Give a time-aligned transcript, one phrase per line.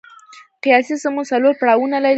[0.63, 2.09] قیاسي سمون څلور پړاوونه لري.